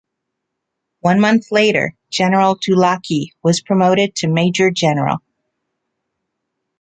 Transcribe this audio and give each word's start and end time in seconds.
One 1.01 1.19
month 1.21 1.51
later, 1.51 1.95
General 2.09 2.55
Dulacki 2.57 3.33
was 3.43 3.61
promoted 3.61 4.15
to 4.15 4.27
major 4.27 4.71
general. 4.71 5.17